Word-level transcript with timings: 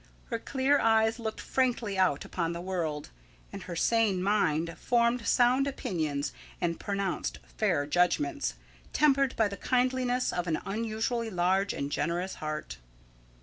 Her 0.31 0.39
clear 0.39 0.79
eyes 0.79 1.19
looked 1.19 1.39
frankly 1.39 1.95
out 1.95 2.25
upon 2.25 2.53
the 2.53 2.59
world, 2.59 3.11
and 3.53 3.61
her 3.61 3.75
sane 3.75 4.23
mind 4.23 4.75
formed 4.79 5.27
sound 5.27 5.67
opinions 5.67 6.33
and 6.59 6.79
pronounced 6.79 7.37
fair 7.59 7.85
judgments, 7.85 8.55
tempered 8.93 9.35
by 9.35 9.47
the 9.47 9.57
kindliness 9.57 10.33
of 10.33 10.47
an 10.47 10.59
unusually 10.65 11.29
large 11.29 11.71
and 11.71 11.91
generous 11.91 12.33
heart. 12.41 12.79